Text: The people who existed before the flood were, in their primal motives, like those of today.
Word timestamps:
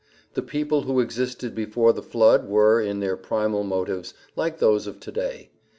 The 0.33 0.41
people 0.41 0.81
who 0.81 0.99
existed 0.99 1.53
before 1.53 1.93
the 1.93 2.01
flood 2.01 2.47
were, 2.49 2.81
in 2.81 3.01
their 3.01 3.15
primal 3.15 3.63
motives, 3.63 4.15
like 4.35 4.57
those 4.57 4.87
of 4.87 4.99
today. 4.99 5.51